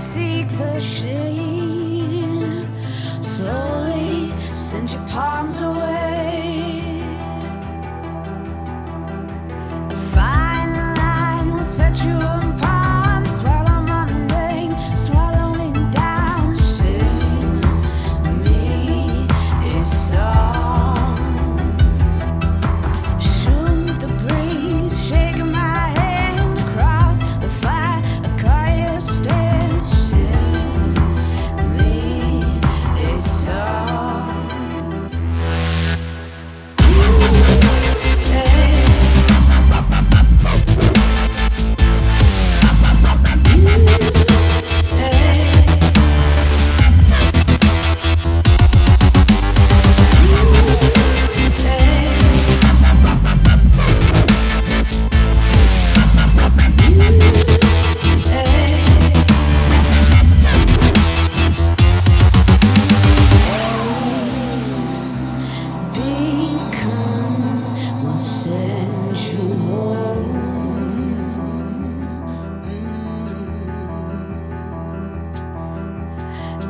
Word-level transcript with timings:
seek 0.00 0.48
the 0.48 0.80
shade. 0.80 2.66
Slowly 3.20 4.32
send 4.38 4.92
your 4.92 5.06
palms 5.08 5.60
away. 5.60 7.02
A 9.90 9.96
fine 10.14 10.72
line 10.96 11.54
will 11.54 11.62
set 11.62 12.02
you 12.06 12.39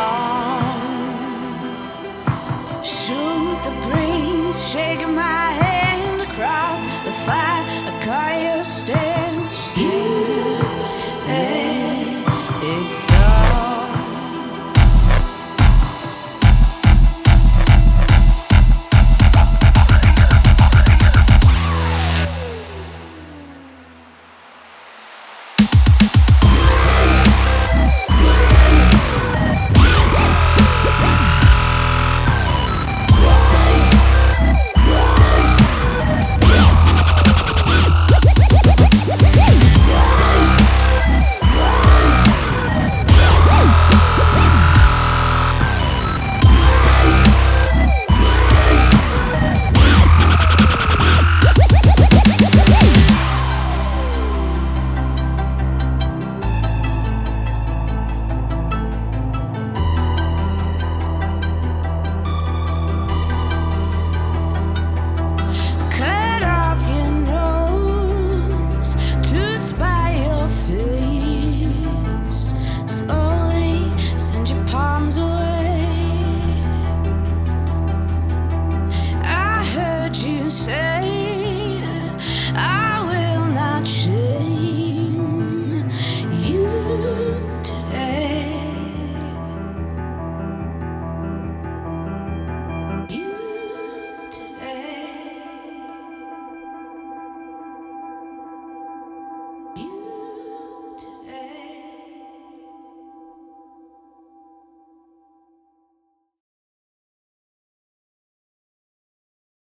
song. 0.00 0.80
Shoot 2.82 3.58
the 3.66 3.72
breeze, 3.86 4.58
shake 4.70 5.04
my 5.08 5.49